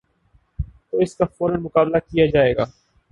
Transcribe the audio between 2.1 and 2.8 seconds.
جائے گا۔